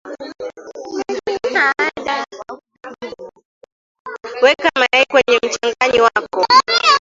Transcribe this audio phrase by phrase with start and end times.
[4.43, 6.45] weka mayai kwenye mchanganyi wako